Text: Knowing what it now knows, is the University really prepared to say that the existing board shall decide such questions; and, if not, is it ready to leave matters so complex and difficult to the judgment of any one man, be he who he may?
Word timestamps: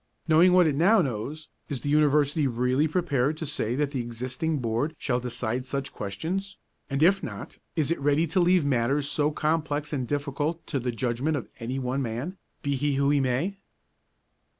Knowing 0.27 0.51
what 0.51 0.65
it 0.65 0.73
now 0.73 0.99
knows, 0.99 1.47
is 1.69 1.81
the 1.81 1.89
University 1.89 2.47
really 2.47 2.87
prepared 2.87 3.37
to 3.37 3.45
say 3.45 3.75
that 3.75 3.91
the 3.91 4.01
existing 4.01 4.57
board 4.57 4.95
shall 4.97 5.19
decide 5.19 5.63
such 5.63 5.93
questions; 5.93 6.57
and, 6.89 7.03
if 7.03 7.21
not, 7.21 7.59
is 7.75 7.91
it 7.91 7.99
ready 7.99 8.25
to 8.25 8.39
leave 8.39 8.65
matters 8.65 9.07
so 9.07 9.29
complex 9.29 9.93
and 9.93 10.07
difficult 10.07 10.65
to 10.65 10.79
the 10.79 10.91
judgment 10.91 11.37
of 11.37 11.51
any 11.59 11.77
one 11.77 12.01
man, 12.01 12.35
be 12.63 12.75
he 12.75 12.95
who 12.95 13.11
he 13.11 13.19
may? 13.19 13.59